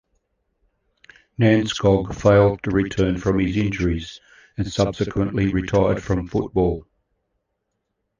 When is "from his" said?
3.19-3.55